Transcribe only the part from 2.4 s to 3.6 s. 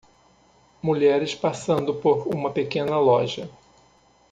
pequena loja.